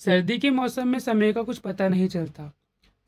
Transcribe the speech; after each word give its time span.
सर्दी 0.00 0.38
के 0.38 0.50
मौसम 0.50 0.88
में 0.88 0.98
समय 0.98 1.32
का 1.32 1.42
कुछ 1.42 1.58
पता 1.58 1.88
नहीं 1.88 2.08
चलता। 2.08 2.52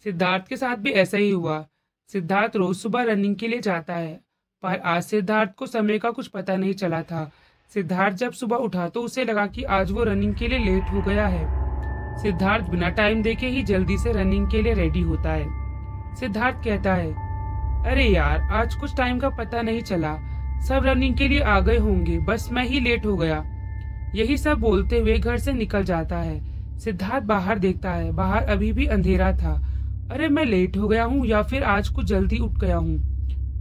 सिद्धार्थ 0.04 0.46
के 0.48 0.56
साथ 0.56 0.76
भी 0.76 0.90
ऐसा 0.90 1.18
ही 1.18 1.30
हुआ। 1.30 1.64
सिद्धार्थ 2.10 2.56
रोज 2.56 2.76
सुबह 2.76 3.02
रनिंग 3.02 3.36
के 3.36 3.48
लिए 3.48 3.60
जाता 3.60 3.94
है, 3.94 4.20
पर 4.62 4.76
आज 4.76 5.02
सिद्धार्थ 5.02 5.50
को 5.54 5.66
समय 5.66 5.98
का 5.98 6.10
कुछ 6.10 6.26
पता 6.26 6.56
नहीं 6.56 6.72
चला 6.74 7.02
था। 7.02 7.30
सिद्धार्थ 7.72 8.16
जब 8.16 8.32
सुबह 8.32 8.56
उठा 8.56 8.88
तो 8.88 9.02
उसे 9.02 9.24
लगा 9.24 9.46
कि 9.46 9.62
आज 9.62 9.92
वो 9.92 10.04
रनिंग 10.04 10.34
के 10.34 10.48
लिए 10.48 10.58
लेट 10.58 10.90
हो 10.90 11.02
गया 11.02 11.26
है। 11.26 11.46
सिद्धार्थ 12.22 12.64
बिना 12.64 12.88
टाइम 12.88 13.22
देखे 13.22 13.48
ही 13.48 13.62
जल्दी 13.62 13.98
से 13.98 14.12
रनिंग 14.12 14.50
के 14.50 14.62
लिए 14.62 14.74
रेडी 14.74 15.00
होता 15.00 15.32
है। 15.32 16.16
सिद्धार्थ 16.16 16.64
कहता 16.64 16.94
है, 16.94 17.12
अरे 17.86 18.04
यार, 18.04 18.40
आज 18.40 18.74
कुछ 18.74 18.96
टाइम 18.96 19.18
का 19.18 19.28
पता 19.28 19.62
नहीं 19.62 19.82
चला। 19.82 20.16
सब 20.68 20.86
रनिंग 20.86 21.16
के 21.16 21.28
लिए 21.28 21.40
आ 21.40 21.60
गए 21.60 21.76
होंगे, 21.76 22.18
बस 22.18 22.48
मैं 22.52 22.64
ही 22.64 22.80
लेट 22.80 23.06
हो 23.06 23.16
गया। 23.16 23.44
यही 24.14 24.36
सब 24.36 24.58
बोलते 24.58 24.98
हुए 24.98 25.18
घर 25.18 25.38
से 25.38 25.52
निकल 25.52 25.84
जाता 25.84 26.18
है। 26.18 26.47
सिद्धार्थ 26.78 27.24
बाहर 27.24 27.58
देखता 27.58 27.90
है। 27.90 28.12
बाहर 28.12 28.44
अभी 28.44 28.72
भी 28.72 28.86
अंधेरा 28.86 29.32
था। 29.32 29.54
अरे, 30.12 30.28
मैं 30.28 30.44
लेट 30.44 30.76
हो 30.76 30.88
गया 30.88 31.04
हूँ 31.04 31.26
या 31.26 31.42
फिर 31.42 31.62
आज 31.62 31.88
कुछ 31.88 32.04
जल्दी 32.04 32.38
उठ 32.38 32.52
गया 32.52 32.76
हूँ? 32.76 32.96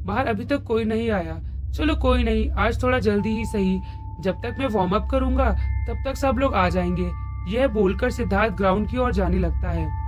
बाहर 0.06 0.28
अभी 0.28 0.46
तक 0.46 0.64
कोई 0.64 0.84
नहीं 0.84 1.10
आया। 1.12 1.40
चलो, 1.72 1.96
कोई 1.96 2.24
नहीं। 2.24 2.50
आज 2.50 2.84
थोड़ा 2.84 3.00
जल्दी 3.00 3.30
ही 3.30 3.46
सही। 3.46 3.80
जब 4.22 4.36
तक 4.44 4.56
मैं 4.60 4.68
वार्म 4.68 4.92
अप 4.92 5.08
करूँगा, 5.12 5.50
तब 5.90 6.04
तक 6.06 6.16
सब 6.16 6.36
लोग 6.38 6.54
आ 6.54 6.70
जाएँगे। 6.70 7.12
यह 7.48 7.68
बोलकर 7.68 8.10
सिद्धार्थ 8.10 8.54
ग्राउंड 8.54 8.90
की 8.90 8.98
ओर 8.98 9.14
जाने 9.14 9.38
लगता 9.38 9.70
है। 9.70 10.08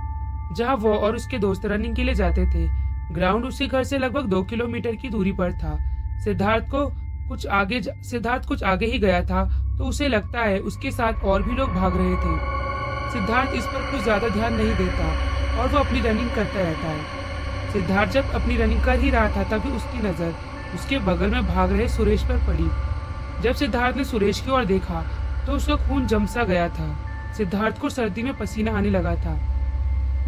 जहाँ 0.54 0.76
वो 0.76 0.94
और 0.94 1.16
उसके 1.16 1.38
दोस्त 1.38 1.66
रनिंग 1.66 1.96
के 1.96 2.04
लिए 2.04 2.14
जाते 2.14 2.46
थे 2.46 2.68
ग्राउंड 3.14 3.44
उसके 3.44 3.66
घर 3.66 3.84
से 3.84 3.98
लगभग 3.98 4.26
दो 4.26 4.42
किलोमीटर 4.42 4.94
की 4.94 5.08
दूरी 5.08 5.32
पर 5.32 5.52
था। 5.52 5.78
सिद्धार्थ 6.24 6.64
को 6.64 6.86
कुछ 7.28 7.46
आगे 7.46 7.80
सिद्धार्थ 7.82 8.48
कुछ 8.48 8.62
आगे 8.62 8.86
ही 8.86 8.98
गया 8.98 9.22
था 9.24 9.44
तो 9.78 9.84
उसे 9.84 10.08
लगता 10.08 10.40
है 10.40 10.58
उसके 10.58 10.90
साथ 10.90 11.24
और 11.24 11.42
भी 11.42 11.54
लोग 11.54 11.74
भाग 11.74 11.96
रहे 11.96 12.16
थे। 12.16 12.59
सिद्धार्थ 13.12 13.54
इस 13.54 13.64
पर 13.66 13.90
कुछ 13.90 14.02
ज़्यादा 14.02 14.28
ध्यान 14.30 14.54
नहीं 14.54 14.74
देता 14.76 15.06
और 15.58 15.68
वो 15.68 15.78
अपनी 15.78 16.00
रनिंग 16.00 16.30
करता 16.30 16.60
रहता 16.60 16.88
है। 16.88 17.72
सिद्धार्थ 17.72 18.12
जब 18.12 18.30
अपनी 18.32 18.56
रनिंग 18.56 18.82
कर 18.82 18.98
ही 19.00 19.10
रहा 19.10 19.28
था, 19.30 19.42
तभी 19.48 19.70
उसकी 19.70 19.98
नज़र 19.98 20.34
उसके 20.74 20.98
बगल 21.00 21.30
में 21.30 21.46
भाग 21.46 21.72
रहे 21.72 21.88
सुरेश 21.88 22.22
पर 22.22 22.38
पड़ी। 22.46 22.68
जब 23.42 23.54
सिद्धार्थ 23.54 23.96
ने 23.96 24.04
सुरेश 24.04 24.40
की 24.40 24.50
ओर 24.50 24.64
देखा 24.64 25.02
तो 25.46 25.52
उसका 25.52 25.76
खून 25.78 26.06
जमसा 26.06 26.44
गया 26.44 26.68
था। 26.68 26.88
सिद्धार्थ 27.36 27.78
को 27.80 27.88
सर्दी 27.88 28.22
में 28.22 28.36
पसीना 28.38 28.76
आने 28.78 28.90
लगा 28.90 29.14
था। 29.16 29.34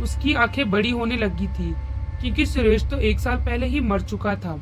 उसकी 0.03 0.35
आँखें 0.35 0.71
बड़ी 0.71 0.91
होने 0.91 1.17
लगी 1.17 1.47
थी, 1.49 1.73
क्योंकि 2.21 2.47
सुरेश 2.47 2.85
तो 2.91 2.99
एक 3.01 3.21
साल 3.21 3.37
पहले 3.37 3.67
ही 3.67 3.81
मर 3.83 4.01
चुका 4.03 4.35
था। 4.37 4.59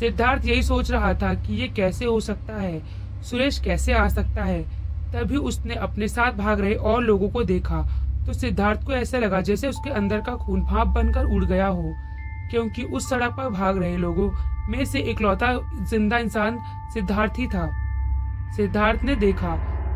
सिद्धार्थ 0.00 0.44
यही 0.46 0.62
सोच 0.62 0.90
रहा 0.90 1.12
था 1.14 1.32
कि 1.36 1.54
ये 1.54 1.68
कैसे 1.68 2.04
हो 2.04 2.20
सकता 2.20 2.54
है, 2.54 2.80
सुरेश 3.22 3.58
कैसे 3.58 3.92
आ 3.92 4.06
सकता 4.08 4.44
है 4.44 4.64
तभी 5.12 5.36
उसने 5.38 5.74
अपने 5.76 6.08
साथ 6.08 6.32
भाग 6.32 6.60
रहे 6.60 6.74
और 6.74 7.02
लोगों 7.02 7.28
को 7.28 7.42
देखा। 7.44 7.82
तो 8.26 8.32
सिद्धार्थ 8.32 8.84
को 8.86 8.92
ऐसा 8.92 9.18
लगा 9.18 9.40
जैसे 9.40 9.68
उसके 9.68 9.90
अंदर 9.90 10.20
का 10.20 10.34
खून 10.36 10.60
भाप 10.62 10.88
बनकर 10.88 11.24
उड़ 11.26 11.44
गया 11.44 11.66
हो, 11.66 11.92
क्योंकि 12.50 12.82
उस 12.84 13.08
सड़क 13.10 13.34
पर 13.36 13.48
भाग 13.50 13.78
रहे 13.78 13.96
लोगों 13.96 14.30
में 14.68 14.84
से 14.84 15.00
इकलौता 15.02 15.52
ज़िंदा 15.90 16.18
इंसान 16.18 16.58
सिद्धार्थ 16.94 17.38
ही 17.38 17.46
था। 17.46 17.70
सिद्धार्थ 18.56 19.04
ने 19.04 19.14
देखा, 19.16 19.52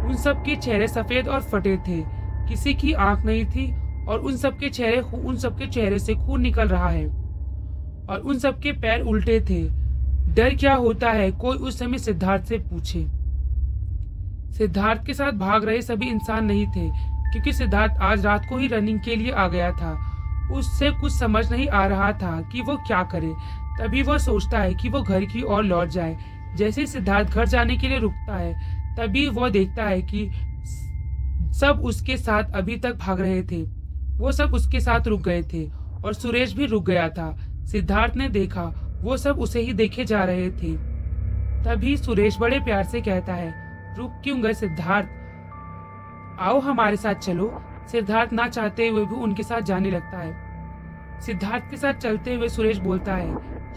उन 0.06 0.17
सब 0.17 0.42
के 0.44 0.56
चेहरे 0.56 0.89
सफ़ेद 0.89 1.28
और 1.28 1.42
फटे 1.42 1.77
थे, 1.89 2.00
किसी 2.48 2.75
की 2.75 2.92
आँख 2.92 3.25
नहीं 3.25 3.44
थी, 3.47 3.72
और 4.09 4.20
उन 4.20 4.37
सब 4.37 4.59
के 4.59 4.69
चेहरे 4.69 5.00
उन 5.19 5.37
सब 5.37 5.59
के 5.59 5.67
चेहरे 5.67 5.98
से 5.98 6.14
खून 6.17 6.41
निकल 6.41 6.69
रहा 6.69 6.89
है, 6.89 7.06
और 8.06 8.20
उन 8.20 8.39
सब 8.39 8.61
के 8.61 8.72
पैर 8.72 9.00
उल्टे 9.03 9.41
थे। 9.41 9.62
डर 10.34 10.55
क्या 10.55 10.75
होता 10.75 11.11
है, 11.11 11.31
कोई 11.33 11.56
उस 11.59 11.78
समय 11.78 11.98
सिद्धार्थ 11.98 12.44
से 12.44 12.59
पूछे। 12.61 13.06
सिद्धार्थ 14.59 15.05
के 15.07 15.15
साथ 15.15 15.33
भाग 15.33 15.65
रहे 15.65 15.83
सभी 15.83 16.07
इंसान 16.07 16.45
नहीं 16.45 16.67
थे, 16.67 16.89
क्योंकि 17.33 17.53
सिद्धार्थ 17.53 17.93
आज 17.93 18.27
रात 18.27 18.47
को 18.49 18.57
ही 18.57 18.69
रनिंग 18.69 19.01
के 19.01 19.17
लिए 19.17 19.31
आ 19.31 19.49
गया 19.49 19.71
था। 19.73 20.12
उससे 20.53 20.91
कुछ 20.91 21.12
समझ 21.12 21.51
नहीं 21.53 21.69
आ 21.69 21.87
रहा 21.87 22.12
था 22.12 22.41
कि 22.53 22.61
वो 22.61 22.77
क्या 22.77 23.03
करे। 23.03 23.33
तभी 23.81 24.03
वह 24.03 24.19
सोचता 24.19 24.59
है 24.59 24.75
कि 24.75 24.89
वो 24.89 25.03
घर 25.03 25.25
की 25.25 25.43
ओर 25.43 25.65
लौट 25.65 25.89
जाए। 25.89 26.16
जैसे 26.56 26.81
ही 26.81 26.87
सिद्धार्थ 26.87 27.28
घर 27.28 27.47
जाने 27.47 27.77
के 27.77 27.89
लिए 27.89 27.99
रुकता 27.99 28.37
है, 28.37 28.53
तभी 28.97 29.28
वह 29.28 29.49
देखता 29.49 29.84
है 29.84 30.03
कि 30.03 30.31
सब 31.61 31.81
उसके 31.84 32.16
साथ 32.16 32.45
अभी 32.55 32.77
तक 32.77 32.97
भाग 32.97 33.21
रहे 33.21 33.43
थे। 33.43 33.62
वो 34.19 34.33
सब 34.33 34.55
उसके 34.55 34.81
साथ 34.81 35.09
रुक 35.09 35.21
गए 35.21 35.43
थे 35.43 35.65
और 36.05 36.15
सुरेश 36.15 36.53
भी 36.53 36.66
रुक 36.66 36.87
गया 36.87 37.09
था। 37.09 37.37
सिद्धार्थ 37.65 38.16
ने 38.16 38.28
देखा, 38.28 38.65
वो 39.03 39.16
सब 39.16 39.39
उसे 39.39 39.61
ही 39.61 39.72
देखे 39.72 40.05
जा 40.05 40.25
रहे 40.25 40.50
थे। 40.50 40.77
तभी 41.65 41.97
सुरेश 41.97 42.39
बड़े 42.39 42.59
प्यार 42.61 42.84
से 42.84 43.00
कहता 43.00 43.34
है 43.34 43.66
रुक 43.97 44.21
क्यों 44.25 44.43
गए 44.43 44.53
सिद्धार्थ? 44.53 45.09
आओ 46.41 46.59
हमारे 46.61 46.97
साथ 46.97 47.15
चलो। 47.15 47.62
सिद्धार्थ 47.89 48.33
ना 48.33 48.49
चाहते 48.49 48.89
हुए 48.89 49.05
भी 49.05 49.15
उनके 49.15 49.43
साथ 49.43 49.61
जाने 49.61 49.91
लगता 49.91 50.19
है। 50.19 51.21
सिद्धार्थ 51.21 51.71
के 51.71 51.77
साथ 51.77 51.93
चलते 51.93 52.34
हुए 52.34 52.49
सुरेश 52.49 52.79
बोलता 52.79 53.15
है 53.15 53.31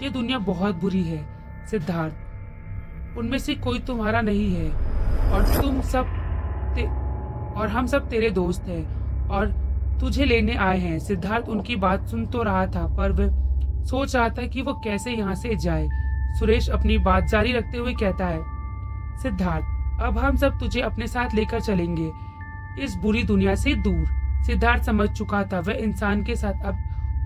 ये 0.03 0.09
दुनिया 0.09 0.37
बहुत 0.39 0.75
बुरी 0.75 1.03
है 1.03 1.25
सिद्धार्थ। 1.67 3.17
उनमें 3.17 3.37
से 3.37 3.55
कोई 3.55 3.79
तुम्हारा 3.79 4.21
नहीं 4.21 4.53
है। 4.55 4.69
और 5.31 5.43
तुम 5.61 5.81
सब 5.81 6.05
ते, 6.75 6.83
और 7.59 7.67
हम 7.67 7.85
सब 7.85 8.09
तेरे 8.09 8.29
दोस्त 8.29 8.63
हैं 8.63 9.27
और 9.29 9.47
तुझे 9.99 10.25
लेने 10.25 10.55
आए 10.57 10.77
हैं। 10.79 10.99
सिद्धार्थ 10.99 11.49
उनकी 11.49 11.75
बात 11.75 12.07
सुन 12.07 12.25
तो 12.25 12.43
रहा 12.43 12.65
था 12.65 12.85
पर 12.97 13.11
वह 13.11 13.83
सोच 13.85 14.15
रहा 14.15 14.29
था 14.29 14.47
कि 14.47 14.61
वो 14.61 14.73
कैसे 14.83 15.11
यहाँ 15.11 15.35
से 15.35 15.55
जाए। 15.55 15.89
सुरेश 16.39 16.69
अपनी 16.69 16.97
बात 16.97 17.23
जारी 17.23 17.53
रखते 17.53 17.77
हुए 17.77 17.93
कहता 17.93 18.27
है 18.27 18.41
सिद्धार्थ 19.19 19.77
अब 19.99 20.17
हम 20.17 20.35
सब 20.35 20.59
तुझे 20.59 20.81
अपने 20.81 21.07
साथ 21.07 21.35
लेकर 21.35 21.59
चलेंगे। 21.59 22.11
इस 22.83 22.95
बुरी 22.95 23.23
दुनिया 23.23 23.55
से 23.55 23.75
दूर। 23.75 24.05
सिद्धार्थ 24.43 24.83
समझ 24.83 25.09
चुका 25.09 25.43
था 25.43 25.59
वह 25.59 25.73
इंसान 25.73 26.23
के 26.23 26.35
साथ 26.35 26.65
अब 26.65 26.77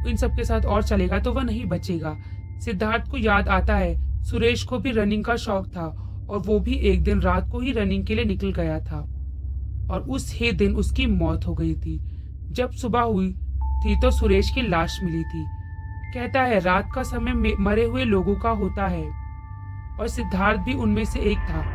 इन 0.07 0.15
सब 0.15 0.35
के 0.35 0.43
साथ 0.43 0.65
और 0.65 0.83
चलेगा 0.83 1.19
तो 1.19 1.33
वह 1.33 1.43
नहीं 1.43 1.65
बचेगा। 1.65 2.17
सिद्धार्थ 2.59 3.11
को 3.11 3.17
याद 3.17 3.47
आता 3.47 3.75
है, 3.75 4.23
सुरेश 4.23 4.63
को 4.63 4.79
भी 4.79 4.91
रनिंग 4.91 5.23
का 5.23 5.35
शौक 5.35 5.67
था 5.67 5.85
और 6.29 6.39
वो 6.39 6.59
भी 6.59 6.73
एक 6.73 7.03
दिन 7.03 7.21
रात 7.21 7.49
को 7.51 7.59
ही 7.59 7.71
रनिंग 7.71 8.05
के 8.05 8.15
लिए 8.15 8.25
निकल 8.25 8.51
गया 8.51 8.79
था। 8.79 9.07
और 9.91 10.01
उस 10.09 10.33
ही 10.33 10.51
दिन 10.51 10.75
उसकी 10.75 11.05
मौत 11.05 11.47
हो 11.47 11.53
गई 11.53 11.73
थी। 11.73 12.01
जब 12.51 12.71
सुबह 12.71 13.01
हुई 13.01 13.31
थी 13.85 14.01
तो 14.01 14.11
सुरेश 14.11 14.49
की 14.49 14.61
लाश 14.61 14.99
मिली 15.03 15.23
थी। 15.23 15.45
कहता 16.13 16.41
है, 16.41 16.59
रात 16.59 16.89
का 16.95 17.03
समय 17.03 17.55
मरे 17.59 17.85
हुए 17.85 18.03
लोगों 18.03 18.35
का 18.35 18.49
होता 18.49 18.87
है। 18.87 19.05
और 19.99 20.07
सिद्धार्थ 20.07 20.61
भी 20.61 20.73
उनमें 20.73 21.05
से 21.05 21.19
एक 21.19 21.37
था। 21.37 21.72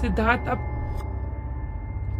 सिद्धार्थ 0.00 0.48
अब 0.48 0.68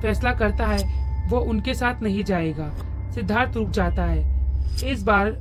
फैसला 0.03 0.33
करता 0.33 0.67
है, 0.67 1.03
वो 1.29 1.39
उनके 1.39 1.75
साथ 1.75 2.03
नहीं 2.03 2.25
जाएगा। 2.25 2.71
सिद्धार्थ 3.11 3.57
रुक 3.57 3.69
जाता 3.69 4.05
है। 4.05 4.21
इस 4.85 5.03
बार 5.03 5.33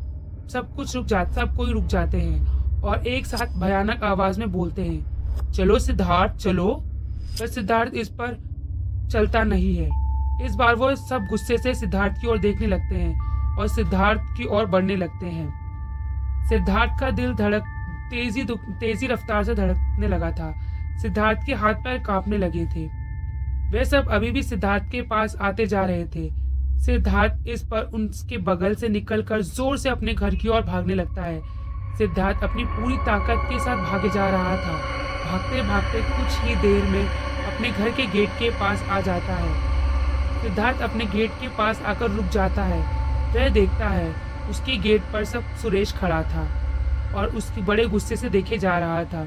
सब 0.54 0.76
कुछ 0.76 0.96
रुक 0.96 1.06
जाता 1.06 1.32
सब 1.32 1.56
कोई 1.56 1.72
रुक 1.72 1.86
जाते 1.86 2.22
हैं 2.22 2.48
और 2.82 3.08
एक 3.08 3.26
साथ 3.26 3.60
भयानक 3.60 4.04
आवाज़ 4.04 4.40
में 4.40 4.52
बोलते 4.52 4.86
हैं, 4.86 5.52
चलो 5.52 5.80
सिद्धार्थ, 5.80 6.36
चलो। 6.36 6.84
पर 7.40 7.48
सिद्धार्थ 7.48 7.94
इस 7.94 8.10
पर 8.10 8.38
चलता 9.12 9.44
नहीं 9.44 9.76
है। 9.78 9.90
इस 10.46 10.56
बार 10.56 10.76
वो 10.76 10.96
सब 10.96 11.26
गुस्से 11.26 11.58
से 11.58 11.74
सिद्धार्थ 11.74 12.22
की 12.22 12.28
ओर 12.28 12.38
देखने 12.38 12.68
लगते 12.68 12.96
हैं 12.96 13.20
और 13.58 13.68
सिद्धार्थ 13.68 14.22
की 14.38 14.46
ओर 14.46 14.66
बढ़ने 14.66 14.96
लगते 14.96 15.26
हैं। 15.26 16.48
सिद्धार्थ 16.50 17.00
का 17.00 17.12
दिल 17.12 17.34
धड़क, 17.34 17.62
तेज़ी 18.12 18.44
तेज़ी 18.52 19.08
रफ्तार 19.08 19.44
से 19.44 19.56
धड़कने 19.56 20.08
लगा 20.08 20.32
था। 20.32 20.56
सिद्धार्थ 21.02 21.46
के 21.46 21.54
हाथ 21.54 21.74
पैर 21.74 21.98
कांपने 21.98 22.38
लगे 22.38 22.66
थे। 22.66 22.86
वे 23.72 23.86
सब 23.86 24.10
अभी 24.12 24.32
भी 24.32 24.44
सिद्धार्थ 24.44 24.92
के 24.92 25.02
पास 25.02 25.36
आते 25.42 25.66
जा 25.66 25.86
रहे 25.86 26.06
थे। 26.06 26.30
सिद्धार्थ 26.86 27.48
इस 27.48 27.64
पर 27.64 27.90
उनके 27.94 28.38
बगल 28.38 28.76
से 28.76 28.90
निकलकर 28.90 29.42
ज़ोर 29.42 29.78
से 29.78 29.90
अपने 29.90 30.14
घर 30.14 30.36
की 30.36 30.48
ओर 30.48 30.62
भागने 30.62 30.96
लगता 30.96 31.24
है। 31.24 31.42
सिद्धार्थ 31.98 32.44
अपनी 32.44 32.64
पूरी 32.66 32.98
ताकत 32.98 33.50
के 33.50 33.60
साथ 33.60 33.84
भागे 33.84 34.10
जा 34.10 34.30
रहा 34.30 34.56
था। 34.58 34.78
भागते 35.26 35.62
भागते 35.62 36.02
कुछ 36.02 36.40
ही 36.42 36.56
देर 36.56 36.86
में 36.86 37.04
अपने 37.04 37.70
घर 37.70 37.90
के 37.90 38.06
गेट 38.08 38.30
के 38.30 38.50
पास 38.50 38.84
आ 38.84 39.00
जाता 39.02 39.36
है। 39.36 40.42
सिद्धार्थ 40.42 40.82
अपने 40.82 41.06
गेट 41.06 41.32
के 41.32 41.48
पास 41.48 41.82
आकर 41.82 42.12
रुक 42.12 42.26
जाता 42.26 42.64
है। 42.64 42.80
वह 43.36 43.50
देखता 43.50 43.88
है 43.88 44.10
उसके 44.50 44.78
गेट 44.78 45.02
पर 45.14 45.26
सब 45.26 45.56
सुरेश 45.56 45.94
खड़ा 45.94 46.22
था 46.24 46.48
और 47.16 47.36
उसकी 47.36 47.62
बड़े 47.62 47.86
गुस्से 47.86 48.16
से 48.16 48.30
देखे 48.30 48.58
जा 48.58 48.78
रहा 48.80 49.04
था। 49.04 49.26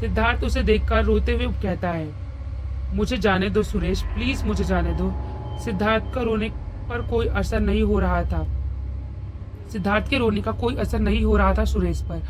सिद्धार्थ 0.00 0.44
उसे 0.44 0.62
देखकर 0.62 1.04
रोते 1.04 1.32
हुए 1.32 1.46
कहता 1.46 1.90
है, 1.90 2.08
मुझे 2.94 3.16
जाने 3.16 3.50
दो 3.50 3.62
सुरेश, 3.62 4.02
प्लीज़ 4.02 4.44
मुझे 4.44 4.64
जाने 4.64 4.92
दो। 4.92 5.12
सिद्धार्थ 5.58 6.14
का 6.14 6.22
रोने 6.22 6.48
पर 6.88 7.02
कोई 7.02 7.26
असर 7.26 7.60
नहीं 7.60 7.82
हो 7.82 7.98
रहा 7.98 8.22
था। 8.22 8.46
सिद्धार्थ 9.72 10.08
के 10.08 10.18
रोने 10.18 10.40
का 10.40 10.52
कोई 10.52 10.76
असर 10.76 10.98
नहीं 10.98 11.24
हो 11.24 11.36
रहा 11.36 11.54
था 11.54 11.64
सुरेश 11.64 12.02
पर। 12.02 12.26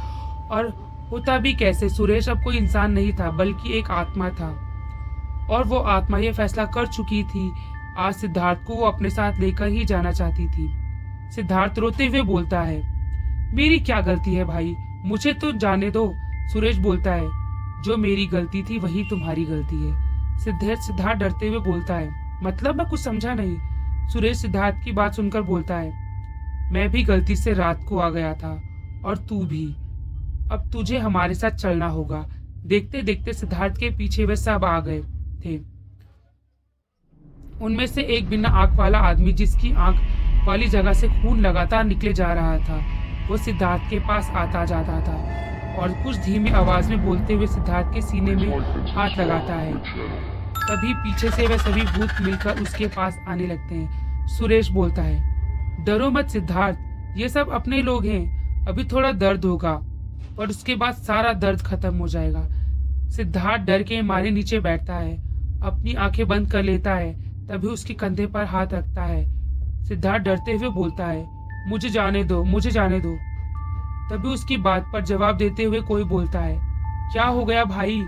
और 0.50 0.68
होता 1.12 1.38
भी 1.38 1.52
कैसे, 1.52 1.88
सुरेश 1.88 2.28
अब 2.28 2.44
कोई 2.44 2.56
इंसान 2.56 2.92
नहीं 2.92 3.12
था, 3.12 3.30
बल्कि 3.30 3.78
एक 3.78 3.90
आत्मा 3.90 4.28
था। 4.28 4.48
और 5.50 5.64
वो 5.64 5.76
आत्मा 5.76 6.18
ये 6.18 6.32
फैसला 6.32 6.64
कर 6.64 6.86
चुकी 6.86 7.22
थी, 7.22 7.52
आज 7.98 8.14
सिद्धार्थ 8.14 8.64
को 8.64 8.74
वो 8.74 8.86
अपने 8.86 9.10
साथ 9.10 9.38
लेकर 9.40 9.66
ही 9.66 9.84
जाना 9.84 10.12
चाहती 10.12 10.46
थी। 10.46 10.68
सिद्धार्थ 11.30 11.78
रोते 11.78 12.06
हुए 12.06 12.20
बोलता 12.22 12.60
है, 12.60 12.80
मेरी 13.54 13.78
क्या 13.78 14.00
गलती 14.00 14.34
है 14.34 14.44
भाई? 14.44 14.76
मुझे 15.04 15.32
तो 15.32 15.52
जाने 15.52 15.90
दो, 15.90 16.14
सुरेश 16.52 16.76
बोलता 16.76 17.12
है। 17.12 17.37
जो 17.84 17.96
मेरी 17.96 18.26
गलती 18.26 18.62
थी, 18.62 18.78
वही 18.78 19.04
तुम्हारी 19.10 19.44
गलती 19.44 19.76
है। 19.76 20.38
सिद्धार्थ 20.38 20.80
सिद्धार्थ 20.80 21.18
डरते 21.18 21.48
हुए 21.48 21.58
बोलता 21.58 21.94
है। 21.94 22.44
मतलब 22.44 22.76
मैं 22.76 22.86
कुछ 22.88 23.00
समझा 23.00 23.34
नहीं। 23.34 24.08
सुरेश 24.08 24.36
सिद्धार्थ 24.36 24.84
की 24.84 24.92
बात 24.92 25.14
सुनकर 25.14 25.42
बोलता 25.42 25.76
है, 25.76 26.72
मैं 26.72 26.88
भी 26.90 27.02
गलती 27.02 27.36
से 27.36 27.52
रात 27.52 27.84
को 27.88 27.98
आ 27.98 28.10
गया 28.10 28.34
था, 28.34 28.50
और 29.04 29.18
तू 29.18 29.40
भी। 29.44 29.66
अब 30.52 30.70
तुझे 30.72 30.98
हमारे 30.98 31.34
साथ 31.34 31.50
चलना 31.50 31.86
होगा। 31.86 32.26
देखते 32.66 33.02
देखते 33.02 33.32
सिद्धार्थ 33.32 33.76
के 33.76 33.90
पीछे 33.90 34.24
वे 34.24 34.36
सब 34.36 34.64
आ 34.64 34.78
गए 34.80 35.02
थे। 35.44 35.58
उनमें 37.62 37.86
से 37.86 38.02
एक 38.02 38.28
बिना 38.28 38.48
आँख 38.48 38.76
वाला 38.76 38.98
आदमी 38.98 39.32
जिसकी 39.32 39.72
आँख 39.72 40.46
वाली 40.48 40.66
जगह 40.66 40.92
से 40.92 41.08
खून 41.08 41.40
लगातार 41.40 41.84
निकले 41.84 42.12
जा 42.12 42.32
रहा 42.32 42.58
था, 42.58 42.80
वो 43.28 43.36
सिद्धार्थ 43.36 43.90
के 43.90 43.98
पास 43.98 44.30
आता 44.30 44.64
जाता 44.64 45.00
था। 45.00 45.16
और 45.78 45.92
कुछ 45.94 46.16
धीमी 46.16 46.50
आवाज़ 46.50 46.90
में 46.90 47.04
बोलते 47.06 47.34
हुए 47.34 47.46
सिद्धार्थ 47.46 47.94
के 47.94 48.02
सीने 48.02 48.34
में 48.34 48.58
हाथ 48.88 49.18
लगाता 49.18 49.54
है। 49.54 49.72
तभी 50.60 50.92
पीछे 50.94 51.30
से 51.30 51.46
वह 51.46 51.56
सभी 51.56 51.82
भूत 51.82 52.10
मिलकर 52.22 52.60
उसके 52.60 52.86
पास 52.86 53.18
आने 53.28 53.46
लगते 53.46 53.74
हैं। 53.74 54.26
सुरेश 54.28 54.68
बोलता 54.68 55.02
है, 55.02 55.84
डरो 55.84 56.10
मत 56.10 56.28
सिद्धार्थ, 56.28 56.78
ये 57.16 57.28
सब 57.28 57.50
अपने 57.50 57.82
लोग 57.82 58.06
हैं। 58.06 58.66
अभी 58.66 58.84
थोड़ा 58.84 59.12
दर्द 59.12 59.44
होगा 59.44 59.72
और 60.38 60.48
उसके 60.48 60.74
बाद 60.74 60.94
सारा 60.94 61.32
दर्द 61.32 61.60
खत्म 61.60 61.96
हो 61.96 62.08
जाएगा 62.08 62.42
सिद्धार्थ 63.08 63.62
डर 63.62 63.82
के 63.82 64.00
मारे 64.02 64.30
नीचे 64.30 64.58
बैठता 64.60 64.94
है, 64.94 65.16
अपनी 65.62 65.94
आँखें 65.94 66.26
बंद 66.28 66.50
कर 66.50 66.62
लेता 66.62 66.94
है, 66.94 67.12
तभी 67.46 67.66
उसके 67.66 67.94
कंधे 67.94 68.26
पर 68.26 68.44
हाथ 68.44 68.66
रखता 68.66 69.02
है। 69.02 69.24
सिद्धार्थ 69.84 70.22
डरते 70.22 70.52
हुए 70.52 70.68
बोलता 70.68 71.06
है, 71.06 71.26
मुझे 71.68 71.88
जाने 71.88 72.24
दो, 72.24 72.42
मुझे 72.44 72.70
जाने 72.70 73.00
दो। 73.00 73.16
तभी 74.10 74.28
उसकी 74.28 74.56
बात 74.56 74.90
पर 74.92 75.00
जवाब 75.00 75.36
देते 75.36 75.64
हुए 75.64 75.80
कोई 75.80 76.04
बोलता 76.04 76.40
है, 76.40 76.56
क्या 77.12 77.24
हो 77.24 77.44
गया 77.44 77.64
भाई? 77.64 78.02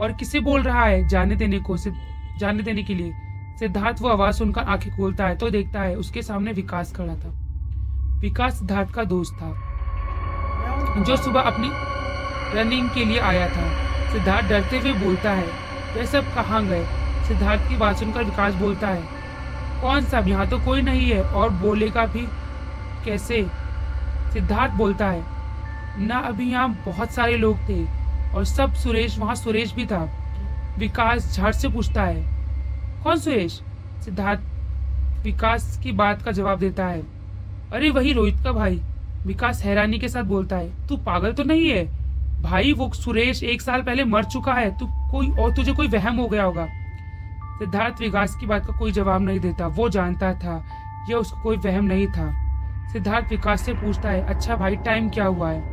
और 0.00 0.12
किसे 0.12 0.40
बोल 0.40 0.62
रहा 0.62 0.84
है? 0.84 1.06
जाने 1.08 1.36
देने 1.36 1.58
को 1.60 1.76
जाने 1.76 2.62
देने 2.62 2.82
के 2.82 2.94
लिए। 2.94 3.12
सिद्धार्थ 3.58 4.00
वो 4.02 4.08
आवाज़ 4.08 4.36
सुनकर 4.36 4.62
आँखें 4.62 4.96
खोलता 4.96 5.26
है 5.26 5.36
तो 5.36 5.50
देखता 5.50 5.80
है 5.80 5.94
उसके 5.94 6.22
सामने 6.22 6.52
विकास 6.52 6.92
खड़ा 6.96 7.14
था। 7.14 7.28
विकास 8.20 8.58
सिद्धार्थ 8.58 8.90
का 8.90 9.04
दोस्त 9.04 9.34
था। 9.34 9.50
जो 10.98 11.16
सुबह 11.16 11.40
अपनी 11.40 11.70
रनिंग 12.54 12.88
के 12.90 13.04
लिए 13.04 13.18
आया 13.20 13.48
था, 13.48 13.66
सिद्धार्थ 14.12 14.48
डरते 14.48 14.78
हुए 14.78 14.92
बोलता 14.94 15.30
है 15.30 15.46
वे 15.94 16.06
सब 16.06 16.34
कहाँ 16.34 16.64
गए? 16.66 16.84
सिद्धार्थ 17.28 17.68
की 17.68 17.76
बात 17.76 17.96
सुनकर 17.96 18.24
विकास 18.24 18.54
बोलता 18.54 18.88
है, 18.88 19.02
कौन 19.82 20.04
सा 20.04 20.18
यहाँ 20.18 20.46
तो 20.46 20.58
कोई 20.58 20.82
नहीं 20.82 21.10
है, 21.10 21.22
और 21.22 21.50
बोलेगा 21.50 22.06
भी 22.06 22.26
कैसे? 23.04 23.46
सिद्धार्थ 24.32 24.72
बोलता 24.72 25.06
है 25.06 25.31
ना 25.98 26.18
अभी 26.18 26.50
यहाँ 26.50 26.68
बहुत 26.86 27.10
सारे 27.10 27.36
लोग 27.36 27.58
थे 27.68 27.84
और 28.34 28.44
सब 28.44 28.74
सुरेश, 28.74 29.18
वहाँ 29.18 29.34
सुरेश 29.34 29.74
भी 29.74 29.86
था। 29.86 30.08
विकास 30.78 31.34
झट 31.34 31.52
से 31.52 31.68
पूछता 31.68 32.02
है, 32.02 32.22
कौन 33.04 33.16
सुरेश? 33.16 33.60
सिद्धार्थ 34.04 34.40
विकास 35.24 35.78
की 35.82 35.92
बात 35.92 36.22
का 36.22 36.32
जवाब 36.32 36.58
देता 36.58 36.86
है, 36.86 37.02
अरे 37.72 37.90
वही 37.90 38.12
रोहित 38.12 38.42
का 38.44 38.52
भाई। 38.52 38.80
विकास 39.26 39.62
हैरानी 39.64 39.98
के 39.98 40.08
साथ 40.08 40.22
बोलता 40.22 40.56
है, 40.56 40.86
तू 40.88 40.96
पागल 40.96 41.32
तो 41.32 41.44
नहीं 41.44 41.68
है? 41.68 41.84
भाई, 42.42 42.72
वो 42.72 42.90
सुरेश 42.94 43.42
एक 43.42 43.62
साल 43.62 43.82
पहले 43.82 44.04
मर 44.04 44.24
चुका 44.24 44.54
है, 44.54 44.70
तू 44.78 44.86
कोई 45.10 45.30
और 45.32 45.54
तुझे 45.56 45.72
कोई 45.72 45.88
वहम 45.88 46.16
हो 46.16 46.26
गया 46.26 46.44
होगा? 46.44 46.66
सिद्धार्थ 47.58 48.00
विकास 48.00 48.34
की 48.34 48.46
बात 48.46 48.66
का 48.66 48.78
कोई 48.78 48.92
जवाब 48.92 49.22
नहीं 49.22 49.40
देता, 49.40 49.66
वो 49.66 49.88
जानता 49.88 50.32
था, 50.34 50.64
यह 51.10 51.16
उसको 51.16 51.40
कोई 51.42 51.56
वहम 51.56 51.84
नहीं 51.84 52.06
था। 52.06 52.30
सिद्धार्थ 52.92 53.28
विकास 53.28 53.62
से 53.62 53.74
पूछता 53.74 54.10
है 54.10 54.22
अच्छा 54.26 54.56
भाई 54.56 54.76
टाइम 54.76 55.08
क्या 55.08 55.24
हुआ 55.24 55.50
है? 55.50 55.71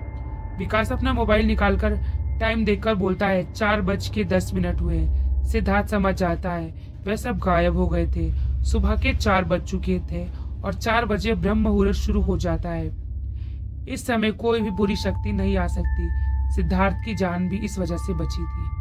विकास 0.59 0.91
अपना 0.91 1.13
मोबाइल 1.13 1.45
निकालकर 1.45 1.95
टाइम 2.39 2.63
देखकर 2.65 2.95
बोलता 2.95 3.27
है, 3.27 3.51
चार 3.53 3.81
बज 3.81 4.07
के 4.07 4.23
दस 4.23 4.51
मिनट 4.53 4.81
हुए 4.81 5.07
सिद्धार्थ 5.47 5.88
समझ 5.88 6.13
जाता 6.15 6.51
है, 6.51 6.73
वह 7.07 7.15
सब 7.15 7.38
गायब 7.38 7.77
हो 7.77 7.88
गए 7.88 8.07
थे। 8.07 8.31
सुबह 8.63 8.95
के 8.95 9.13
चार 9.15 9.44
बज 9.44 9.63
चुके 9.63 10.00
थे 10.11 10.25
और 10.63 10.73
चार 10.73 11.06
बजे 11.06 11.33
ब्रह्म 11.33 11.57
मुहूर्त 11.57 11.95
शुरू 11.95 12.21
हो 12.21 12.38
जाता 12.38 12.69
है। 12.69 12.88
इस 13.89 14.06
समय 14.07 14.31
कोई 14.31 14.61
भी 14.61 14.69
बुरी 14.69 14.95
शक्ति 14.95 15.31
नहीं 15.31 15.57
आ 15.57 15.67
सकती। 15.67 16.09
सिद्धार्थ 16.56 17.06
की 17.06 17.15
जान 17.15 17.50
भी 17.50 17.57
इस 17.57 17.79
वजह 17.79 17.97
से 17.97 18.13
बची 18.13 18.44
थी। 18.44 18.78